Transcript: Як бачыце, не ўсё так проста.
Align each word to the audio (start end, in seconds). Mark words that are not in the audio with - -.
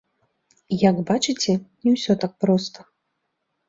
Як 0.89 0.95
бачыце, 1.11 1.51
не 1.87 1.91
ўсё 1.99 2.13
так 2.27 2.31
проста. 2.43 2.79